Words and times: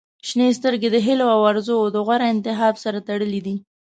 •شنې 0.27 0.47
سترګې 0.59 0.89
د 0.91 0.97
هیلو 1.05 1.25
او 1.35 1.39
آرزووو 1.49 1.93
د 1.93 1.97
غوره 2.05 2.27
انتخاب 2.33 2.75
سره 2.83 2.99
تړلې 3.09 3.41
دي. 3.45 3.55